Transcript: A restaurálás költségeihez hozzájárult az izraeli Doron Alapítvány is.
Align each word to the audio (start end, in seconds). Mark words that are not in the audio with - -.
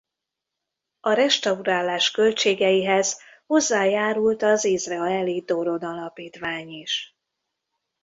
A 1.01 1.11
restaurálás 1.15 2.11
költségeihez 2.11 3.19
hozzájárult 3.45 4.41
az 4.41 4.65
izraeli 4.65 5.41
Doron 5.41 5.79
Alapítvány 5.83 6.69
is. 6.69 7.15